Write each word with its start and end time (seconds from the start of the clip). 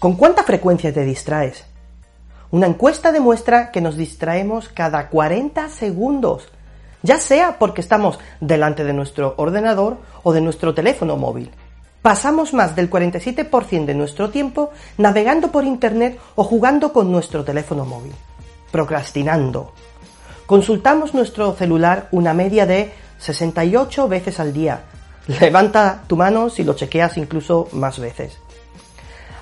¿Con 0.00 0.14
cuánta 0.14 0.44
frecuencia 0.44 0.94
te 0.94 1.04
distraes? 1.04 1.62
Una 2.50 2.66
encuesta 2.66 3.12
demuestra 3.12 3.70
que 3.70 3.82
nos 3.82 3.98
distraemos 3.98 4.70
cada 4.70 5.10
40 5.10 5.68
segundos, 5.68 6.48
ya 7.02 7.18
sea 7.18 7.58
porque 7.58 7.82
estamos 7.82 8.18
delante 8.40 8.82
de 8.82 8.94
nuestro 8.94 9.34
ordenador 9.36 9.98
o 10.22 10.32
de 10.32 10.40
nuestro 10.40 10.72
teléfono 10.72 11.18
móvil. 11.18 11.50
Pasamos 12.00 12.54
más 12.54 12.74
del 12.74 12.88
47% 12.88 13.84
de 13.84 13.94
nuestro 13.94 14.30
tiempo 14.30 14.70
navegando 14.96 15.52
por 15.52 15.64
Internet 15.64 16.18
o 16.34 16.44
jugando 16.44 16.94
con 16.94 17.12
nuestro 17.12 17.44
teléfono 17.44 17.84
móvil, 17.84 18.14
procrastinando. 18.72 19.74
Consultamos 20.46 21.12
nuestro 21.12 21.52
celular 21.52 22.08
una 22.10 22.32
media 22.32 22.64
de 22.64 22.90
68 23.18 24.08
veces 24.08 24.40
al 24.40 24.54
día. 24.54 24.80
Levanta 25.26 26.04
tu 26.06 26.16
mano 26.16 26.48
si 26.48 26.64
lo 26.64 26.72
chequeas 26.72 27.18
incluso 27.18 27.68
más 27.72 27.98
veces. 27.98 28.38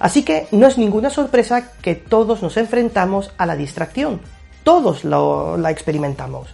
Así 0.01 0.23
que 0.23 0.47
no 0.53 0.67
es 0.67 0.79
ninguna 0.79 1.11
sorpresa 1.11 1.73
que 1.81 1.95
todos 1.95 2.43
nos 2.43 2.57
enfrentamos 2.57 3.33
a 3.37 3.47
la 3.47 3.57
distracción. 3.57 4.21
Todos 4.65 5.05
la 5.05 5.71
experimentamos. 5.71 6.49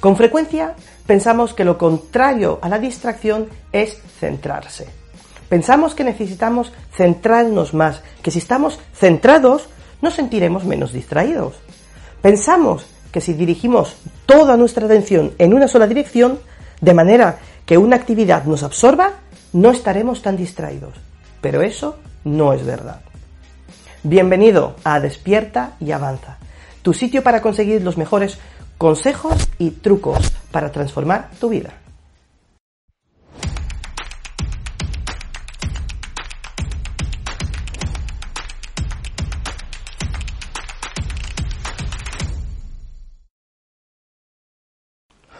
Con 0.00 0.16
frecuencia 0.16 0.74
pensamos 1.06 1.52
que 1.52 1.64
lo 1.64 1.76
contrario 1.76 2.58
a 2.62 2.68
la 2.68 2.78
distracción 2.78 3.48
es 3.72 4.00
centrarse. 4.18 4.88
Pensamos 5.48 5.94
que 5.94 6.04
necesitamos 6.04 6.72
centrarnos 6.94 7.74
más, 7.74 8.02
que 8.22 8.30
si 8.30 8.38
estamos 8.38 8.78
centrados 8.94 9.68
nos 10.00 10.14
sentiremos 10.14 10.64
menos 10.64 10.92
distraídos. 10.92 11.56
Pensamos 12.22 12.86
que 13.10 13.20
si 13.20 13.32
dirigimos 13.32 13.96
toda 14.26 14.56
nuestra 14.56 14.86
atención 14.86 15.32
en 15.38 15.52
una 15.52 15.66
sola 15.66 15.86
dirección, 15.86 16.38
de 16.80 16.94
manera 16.94 17.38
que 17.66 17.76
una 17.76 17.96
actividad 17.96 18.44
nos 18.44 18.62
absorba, 18.62 19.14
no 19.52 19.70
estaremos 19.70 20.22
tan 20.22 20.36
distraídos. 20.36 20.94
Pero 21.40 21.62
eso 21.62 21.96
no 22.24 22.52
es 22.52 22.64
verdad. 22.64 23.00
Bienvenido 24.02 24.76
a 24.84 25.00
Despierta 25.00 25.72
y 25.80 25.92
Avanza, 25.92 26.38
tu 26.82 26.94
sitio 26.94 27.22
para 27.22 27.42
conseguir 27.42 27.82
los 27.82 27.96
mejores 27.96 28.38
consejos 28.78 29.48
y 29.58 29.72
trucos 29.72 30.32
para 30.50 30.72
transformar 30.72 31.30
tu 31.38 31.50
vida. 31.50 31.74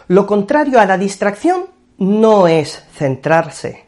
Lo 0.07 0.27
contrario 0.27 0.79
a 0.79 0.85
la 0.85 0.97
distracción 0.97 1.67
no 1.97 2.47
es 2.47 2.83
centrarse. 2.93 3.85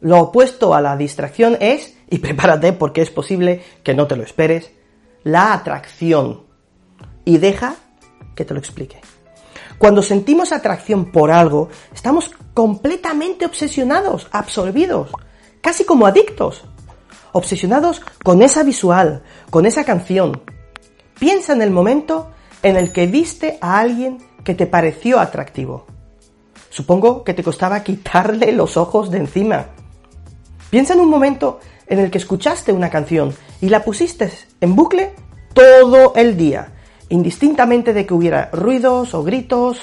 Lo 0.00 0.18
opuesto 0.18 0.74
a 0.74 0.80
la 0.80 0.96
distracción 0.96 1.56
es 1.60 1.94
y 2.10 2.18
prepárate 2.18 2.72
porque 2.72 3.00
es 3.00 3.10
posible 3.10 3.62
que 3.82 3.94
no 3.94 4.06
te 4.06 4.16
lo 4.16 4.24
esperes, 4.24 4.70
la 5.22 5.52
atracción. 5.52 6.42
Y 7.24 7.38
deja 7.38 7.76
que 8.34 8.44
te 8.44 8.52
lo 8.52 8.60
explique. 8.60 9.00
Cuando 9.78 10.02
sentimos 10.02 10.52
atracción 10.52 11.10
por 11.10 11.30
algo, 11.30 11.70
estamos 11.94 12.30
completamente 12.52 13.46
obsesionados, 13.46 14.26
absorbidos, 14.30 15.10
casi 15.62 15.84
como 15.84 16.06
adictos, 16.06 16.64
obsesionados 17.32 18.02
con 18.22 18.42
esa 18.42 18.62
visual, 18.62 19.22
con 19.48 19.64
esa 19.64 19.84
canción. 19.84 20.42
Piensa 21.18 21.52
en 21.52 21.62
el 21.62 21.70
momento 21.70 22.30
en 22.62 22.76
el 22.76 22.92
que 22.92 23.06
viste 23.06 23.58
a 23.60 23.78
alguien 23.78 24.18
que 24.44 24.54
te 24.54 24.66
pareció 24.66 25.18
atractivo. 25.20 25.86
Supongo 26.68 27.24
que 27.24 27.34
te 27.34 27.42
costaba 27.42 27.82
quitarle 27.84 28.52
los 28.52 28.76
ojos 28.76 29.10
de 29.10 29.18
encima. 29.18 29.66
Piensa 30.70 30.94
en 30.94 31.00
un 31.00 31.08
momento 31.08 31.60
en 31.90 31.98
el 31.98 32.10
que 32.10 32.18
escuchaste 32.18 32.72
una 32.72 32.88
canción 32.88 33.34
y 33.60 33.68
la 33.68 33.84
pusiste 33.84 34.30
en 34.60 34.74
bucle 34.74 35.12
todo 35.52 36.14
el 36.14 36.36
día, 36.36 36.72
indistintamente 37.08 37.92
de 37.92 38.06
que 38.06 38.14
hubiera 38.14 38.48
ruidos 38.52 39.12
o 39.12 39.22
gritos, 39.24 39.78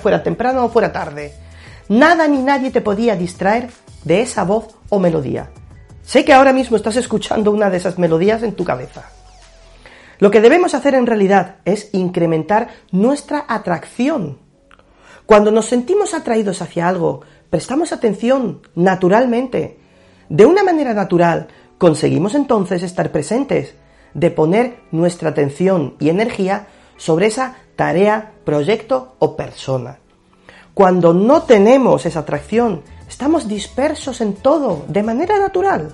fuera 0.00 0.22
temprano 0.22 0.64
o 0.64 0.68
fuera 0.70 0.92
tarde. 0.92 1.34
Nada 1.88 2.28
ni 2.28 2.38
nadie 2.38 2.70
te 2.70 2.80
podía 2.80 3.16
distraer 3.16 3.68
de 4.04 4.22
esa 4.22 4.44
voz 4.44 4.76
o 4.88 5.00
melodía. 5.00 5.50
Sé 6.02 6.24
que 6.24 6.32
ahora 6.32 6.52
mismo 6.52 6.76
estás 6.76 6.96
escuchando 6.96 7.50
una 7.50 7.68
de 7.68 7.78
esas 7.78 7.98
melodías 7.98 8.44
en 8.44 8.54
tu 8.54 8.64
cabeza. 8.64 9.10
Lo 10.20 10.30
que 10.30 10.40
debemos 10.40 10.74
hacer 10.74 10.94
en 10.94 11.06
realidad 11.06 11.56
es 11.64 11.90
incrementar 11.92 12.68
nuestra 12.92 13.44
atracción. 13.48 14.38
Cuando 15.26 15.50
nos 15.50 15.66
sentimos 15.66 16.14
atraídos 16.14 16.62
hacia 16.62 16.88
algo, 16.88 17.22
prestamos 17.50 17.92
atención 17.92 18.62
naturalmente 18.76 19.80
de 20.30 20.46
una 20.46 20.62
manera 20.62 20.94
natural, 20.94 21.48
conseguimos 21.76 22.36
entonces 22.36 22.84
estar 22.84 23.10
presentes, 23.10 23.74
de 24.14 24.30
poner 24.30 24.78
nuestra 24.92 25.30
atención 25.30 25.96
y 25.98 26.08
energía 26.08 26.68
sobre 26.96 27.26
esa 27.26 27.56
tarea, 27.74 28.32
proyecto 28.44 29.16
o 29.18 29.36
persona. 29.36 29.98
Cuando 30.72 31.12
no 31.12 31.42
tenemos 31.42 32.06
esa 32.06 32.20
atracción, 32.20 32.82
estamos 33.08 33.48
dispersos 33.48 34.20
en 34.20 34.34
todo, 34.34 34.84
de 34.86 35.02
manera 35.02 35.36
natural. 35.40 35.92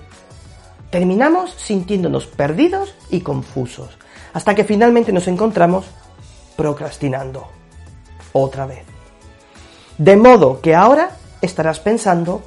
Terminamos 0.91 1.51
sintiéndonos 1.57 2.27
perdidos 2.27 2.93
y 3.09 3.21
confusos, 3.21 3.97
hasta 4.33 4.53
que 4.53 4.63
finalmente 4.63 5.11
nos 5.11 5.27
encontramos 5.27 5.87
procrastinando. 6.55 7.47
Otra 8.33 8.67
vez. 8.67 8.83
De 9.97 10.15
modo 10.15 10.61
que 10.61 10.75
ahora 10.75 11.09
estarás 11.41 11.79
pensando 11.79 12.43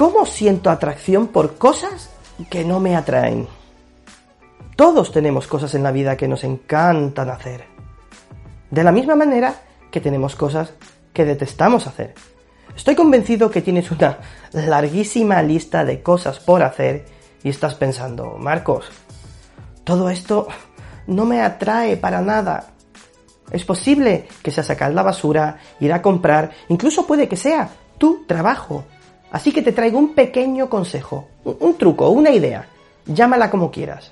¿Cómo 0.00 0.24
siento 0.24 0.70
atracción 0.70 1.26
por 1.26 1.58
cosas 1.58 2.08
que 2.48 2.64
no 2.64 2.80
me 2.80 2.96
atraen? 2.96 3.46
Todos 4.74 5.12
tenemos 5.12 5.46
cosas 5.46 5.74
en 5.74 5.82
la 5.82 5.92
vida 5.92 6.16
que 6.16 6.26
nos 6.26 6.42
encantan 6.42 7.28
hacer. 7.28 7.66
De 8.70 8.82
la 8.82 8.92
misma 8.92 9.14
manera 9.14 9.56
que 9.90 10.00
tenemos 10.00 10.36
cosas 10.36 10.72
que 11.12 11.26
detestamos 11.26 11.86
hacer. 11.86 12.14
Estoy 12.74 12.94
convencido 12.94 13.50
que 13.50 13.60
tienes 13.60 13.90
una 13.90 14.16
larguísima 14.54 15.42
lista 15.42 15.84
de 15.84 16.02
cosas 16.02 16.40
por 16.40 16.62
hacer 16.62 17.04
y 17.42 17.50
estás 17.50 17.74
pensando, 17.74 18.38
Marcos, 18.38 18.86
todo 19.84 20.08
esto 20.08 20.48
no 21.08 21.26
me 21.26 21.42
atrae 21.42 21.98
para 21.98 22.22
nada. 22.22 22.68
Es 23.50 23.66
posible 23.66 24.28
que 24.42 24.50
sea 24.50 24.64
sacar 24.64 24.94
la 24.94 25.02
basura, 25.02 25.58
ir 25.78 25.92
a 25.92 26.00
comprar, 26.00 26.52
incluso 26.70 27.06
puede 27.06 27.28
que 27.28 27.36
sea 27.36 27.68
tu 27.98 28.24
trabajo, 28.24 28.86
Así 29.30 29.52
que 29.52 29.62
te 29.62 29.72
traigo 29.72 29.98
un 29.98 30.14
pequeño 30.14 30.68
consejo, 30.68 31.28
un, 31.44 31.76
truco, 31.76 32.08
una 32.10 32.30
idea, 32.30 32.66
llámala 33.06 33.50
como 33.50 33.70
quieras. 33.70 34.10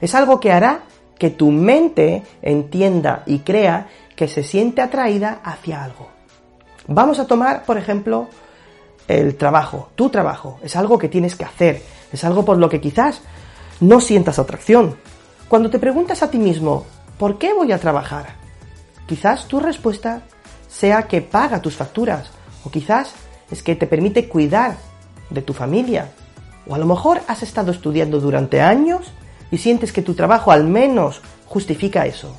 Es 0.00 0.14
algo 0.14 0.38
que 0.38 0.52
hará 0.52 0.82
que 1.18 1.30
tu 1.30 1.50
mente 1.50 2.22
entienda 2.42 3.22
y 3.26 3.38
crea 3.38 3.88
que 4.14 4.28
se 4.28 4.42
siente 4.42 4.82
atraída 4.82 5.40
hacia 5.42 5.82
algo. 5.82 6.08
Vamos 6.86 7.18
a 7.18 7.26
tomar, 7.26 7.64
por 7.64 7.78
ejemplo, 7.78 8.28
el 9.08 9.36
trabajo, 9.36 9.90
tu 9.94 10.10
trabajo. 10.10 10.58
Es 10.62 10.76
algo 10.76 10.98
que 10.98 11.08
tienes 11.08 11.36
que 11.36 11.44
hacer, 11.44 11.82
es 12.12 12.24
algo 12.24 12.44
por 12.44 12.58
lo 12.58 12.68
que 12.68 12.80
quizás 12.80 13.22
no 13.80 14.00
sientas 14.00 14.38
atracción. 14.38 14.96
Cuando 15.48 15.70
te 15.70 15.78
preguntas 15.78 16.22
a 16.22 16.30
ti 16.30 16.38
mismo, 16.38 16.84
¿por 17.18 17.38
qué 17.38 17.54
voy 17.54 17.72
a 17.72 17.78
trabajar? 17.78 18.34
Quizás 19.06 19.46
tu 19.46 19.60
respuesta 19.60 20.22
sea 20.68 21.04
que 21.04 21.22
paga 21.22 21.62
tus 21.62 21.76
facturas, 21.76 22.30
o 22.64 22.70
quizás 22.70 23.14
es 23.54 23.62
que 23.62 23.76
te 23.76 23.86
permite 23.86 24.28
cuidar 24.28 24.76
de 25.30 25.40
tu 25.40 25.52
familia. 25.52 26.10
O 26.66 26.74
a 26.74 26.78
lo 26.78 26.86
mejor 26.86 27.20
has 27.28 27.42
estado 27.42 27.70
estudiando 27.70 28.20
durante 28.20 28.60
años 28.60 29.12
y 29.50 29.58
sientes 29.58 29.92
que 29.92 30.02
tu 30.02 30.14
trabajo 30.14 30.50
al 30.50 30.64
menos 30.64 31.22
justifica 31.46 32.04
eso. 32.04 32.36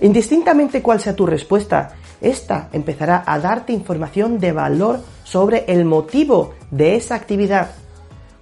Indistintamente 0.00 0.82
cuál 0.82 1.00
sea 1.00 1.16
tu 1.16 1.26
respuesta, 1.26 1.96
esta 2.20 2.68
empezará 2.72 3.24
a 3.26 3.40
darte 3.40 3.72
información 3.72 4.38
de 4.38 4.52
valor 4.52 5.00
sobre 5.24 5.64
el 5.66 5.84
motivo 5.84 6.54
de 6.70 6.94
esa 6.94 7.16
actividad. 7.16 7.72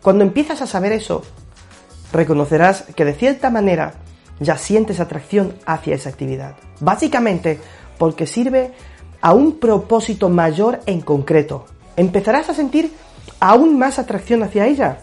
Cuando 0.02 0.24
empiezas 0.24 0.60
a 0.60 0.66
saber 0.66 0.92
eso, 0.92 1.22
reconocerás 2.12 2.82
que 2.94 3.06
de 3.06 3.14
cierta 3.14 3.48
manera 3.48 3.94
ya 4.40 4.58
sientes 4.58 5.00
atracción 5.00 5.54
hacia 5.64 5.94
esa 5.94 6.10
actividad. 6.10 6.54
Básicamente 6.80 7.58
porque 7.96 8.26
sirve 8.26 8.72
a 9.20 9.32
un 9.32 9.58
propósito 9.58 10.28
mayor 10.28 10.80
en 10.86 11.00
concreto. 11.00 11.66
Empezarás 11.98 12.48
a 12.48 12.54
sentir 12.54 12.92
aún 13.40 13.76
más 13.76 13.98
atracción 13.98 14.44
hacia 14.44 14.66
ella. 14.66 14.98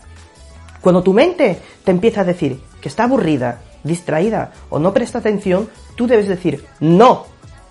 Cuando 0.80 1.04
tu 1.04 1.12
mente 1.12 1.60
te 1.84 1.92
empieza 1.92 2.22
a 2.22 2.24
decir 2.24 2.62
que 2.80 2.88
está 2.88 3.04
aburrida, 3.04 3.60
distraída 3.84 4.54
o 4.70 4.80
no 4.80 4.94
presta 4.94 5.20
atención, 5.20 5.70
tú 5.98 6.08
debes 6.08 6.30
decir, 6.30 6.66
no, 6.80 7.26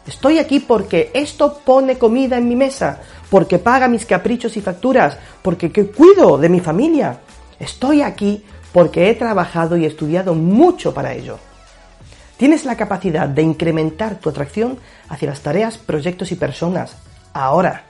estoy 0.07 0.39
aquí 0.39 0.61
porque 0.61 1.11
esto 1.15 1.59
pone 1.65 1.97
comida 1.97 2.37
en 2.37 2.47
mi 2.47 2.55
mesa, 2.55 3.01
porque 3.31 3.59
paga 3.59 3.89
mis 3.89 4.05
caprichos 4.05 4.59
y 4.59 4.61
facturas, 4.61 5.17
porque 5.41 5.73
cuido 5.73 6.37
de 6.37 6.51
mi 6.51 6.61
familia. 6.61 7.21
Estoy 7.59 8.03
aquí 8.03 8.45
porque 8.75 9.09
he 9.09 9.15
trabajado 9.15 9.79
y 9.79 9.87
estudiado 9.87 10.35
mucho 10.35 10.93
para 10.93 11.15
ello. 11.15 11.39
Tienes 12.37 12.67
la 12.67 12.77
capacidad 12.77 13.27
de 13.27 13.41
incrementar 13.41 14.17
tu 14.17 14.29
atracción 14.29 14.77
hacia 15.09 15.31
las 15.31 15.41
tareas, 15.41 15.79
proyectos 15.79 16.31
y 16.31 16.35
personas. 16.35 16.99
Ahora, 17.33 17.85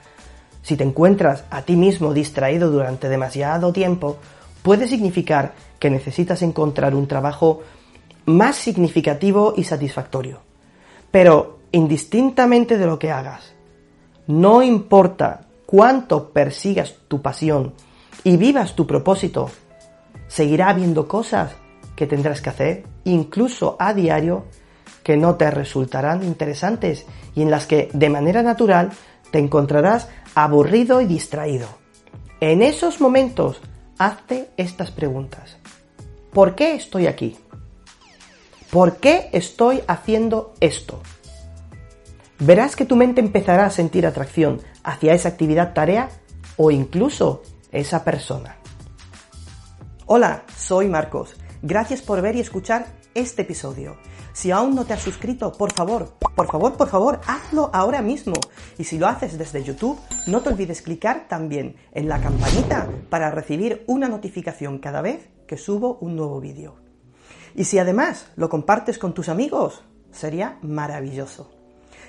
si 0.65 0.75
te 0.75 0.83
encuentras 0.83 1.43
a 1.51 1.61
ti 1.61 1.75
mismo 1.75 2.11
distraído 2.11 2.71
durante 2.71 3.07
demasiado 3.07 3.71
tiempo, 3.71 4.17
puede 4.63 4.87
significar 4.87 5.53
que 5.77 5.91
necesitas 5.91 6.41
encontrar 6.41 6.95
un 6.95 7.05
trabajo 7.05 7.61
más 8.25 8.55
significativo 8.55 9.53
y 9.55 9.63
satisfactorio. 9.63 10.39
Pero 11.11 11.59
indistintamente 11.71 12.79
de 12.79 12.87
lo 12.87 12.97
que 12.97 13.11
hagas, 13.11 13.53
no 14.25 14.63
importa 14.63 15.41
cuánto 15.67 16.31
persigas 16.31 16.95
tu 17.07 17.21
pasión 17.21 17.75
y 18.23 18.35
vivas 18.35 18.75
tu 18.75 18.87
propósito, 18.87 19.51
seguirá 20.27 20.69
habiendo 20.69 21.07
cosas 21.07 21.51
que 21.95 22.07
tendrás 22.07 22.41
que 22.41 22.49
hacer, 22.49 22.83
incluso 23.03 23.75
a 23.77 23.93
diario, 23.93 24.45
que 25.03 25.15
no 25.15 25.35
te 25.35 25.51
resultarán 25.51 26.23
interesantes 26.23 27.05
y 27.35 27.43
en 27.43 27.51
las 27.51 27.67
que 27.67 27.87
de 27.93 28.09
manera 28.09 28.41
natural 28.41 28.89
te 29.29 29.37
encontrarás 29.37 30.09
aburrido 30.35 31.01
y 31.01 31.05
distraído. 31.05 31.67
En 32.41 32.61
esos 32.61 33.01
momentos, 33.01 33.61
hazte 33.97 34.49
estas 34.57 34.91
preguntas. 34.91 35.57
¿Por 36.31 36.53
qué 36.53 36.75
estoy 36.75 37.07
aquí? 37.07 37.37
¿Por 38.69 38.97
qué 38.97 39.29
estoy 39.31 39.81
haciendo 39.87 40.53
esto? 40.59 41.01
Verás 42.39 42.75
que 42.75 42.85
tu 42.85 42.97
mente 42.97 43.21
empezará 43.21 43.65
a 43.65 43.69
sentir 43.69 44.05
atracción 44.05 44.61
hacia 44.83 45.13
esa 45.13 45.29
actividad, 45.29 45.73
tarea 45.73 46.09
o 46.57 46.69
incluso 46.71 47.41
esa 47.71 48.03
persona. 48.03 48.57
Hola, 50.05 50.43
soy 50.57 50.89
Marcos. 50.89 51.35
Gracias 51.61 52.01
por 52.01 52.21
ver 52.21 52.35
y 52.35 52.41
escuchar 52.41 52.85
este 53.13 53.43
episodio. 53.43 53.97
Si 54.35 54.51
aún 54.51 54.75
no 54.75 54.83
te 54.83 54.91
has 54.91 55.01
suscrito, 55.01 55.53
por 55.53 55.71
favor, 55.71 56.09
por 56.35 56.47
favor, 56.47 56.75
por 56.75 56.89
favor, 56.89 57.21
hazlo 57.25 57.69
ahora 57.71 58.01
mismo. 58.01 58.33
Y 58.77 58.83
si 58.83 58.99
lo 58.99 59.07
haces 59.07 59.37
desde 59.37 59.63
YouTube, 59.63 59.97
no 60.27 60.41
te 60.41 60.49
olvides 60.49 60.81
clicar 60.81 61.29
también 61.29 61.77
en 61.93 62.09
la 62.09 62.19
campanita 62.19 62.89
para 63.09 63.31
recibir 63.31 63.85
una 63.87 64.09
notificación 64.09 64.79
cada 64.79 65.01
vez 65.01 65.29
que 65.47 65.55
subo 65.55 65.99
un 66.01 66.17
nuevo 66.17 66.41
vídeo. 66.41 66.75
Y 67.55 67.63
si 67.63 67.79
además 67.79 68.27
lo 68.35 68.49
compartes 68.49 68.97
con 68.97 69.13
tus 69.13 69.29
amigos, 69.29 69.85
sería 70.11 70.59
maravilloso. 70.61 71.49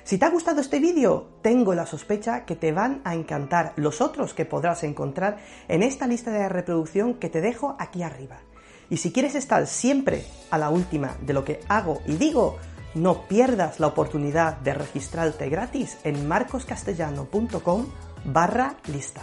Si 0.02 0.18
te 0.18 0.24
ha 0.24 0.30
gustado 0.30 0.60
este 0.60 0.80
vídeo, 0.80 1.38
tengo 1.42 1.74
la 1.74 1.86
sospecha 1.86 2.44
que 2.44 2.56
te 2.56 2.72
van 2.72 3.02
a 3.04 3.14
encantar 3.14 3.72
los 3.76 4.00
otros 4.00 4.34
que 4.34 4.44
podrás 4.44 4.82
encontrar 4.82 5.38
en 5.68 5.84
esta 5.84 6.08
lista 6.08 6.32
de 6.32 6.48
reproducción 6.48 7.14
que 7.14 7.28
te 7.28 7.40
dejo 7.40 7.76
aquí 7.78 8.02
arriba. 8.02 8.40
Y 8.90 8.98
si 8.98 9.12
quieres 9.12 9.34
estar 9.34 9.66
siempre 9.66 10.24
a 10.50 10.58
la 10.58 10.70
última 10.70 11.16
de 11.20 11.32
lo 11.32 11.44
que 11.44 11.60
hago 11.68 12.00
y 12.06 12.16
digo, 12.16 12.58
no 12.94 13.26
pierdas 13.28 13.80
la 13.80 13.88
oportunidad 13.88 14.58
de 14.58 14.74
registrarte 14.74 15.48
gratis 15.48 15.98
en 16.04 16.26
marcoscastellano.com 16.26 17.86
barra 18.24 18.76
lista. 18.86 19.22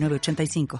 85 0.09 0.67